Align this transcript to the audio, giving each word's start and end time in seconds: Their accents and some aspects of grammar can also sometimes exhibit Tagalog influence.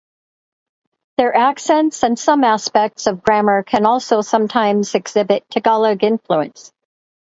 Their 1.17 1.35
accents 1.37 2.03
and 2.03 2.17
some 2.17 2.43
aspects 2.43 3.05
of 3.05 3.21
grammar 3.21 3.61
can 3.61 3.85
also 3.85 4.21
sometimes 4.21 4.95
exhibit 4.95 5.47
Tagalog 5.51 6.03
influence. 6.03 6.71